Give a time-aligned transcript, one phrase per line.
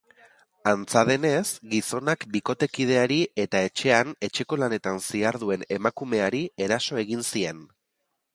[0.69, 1.41] Antza denez,
[1.73, 7.63] gizonak bikotekideari eta etxean etxeko-lanetan ziharduen emakumeari eraso egin zien.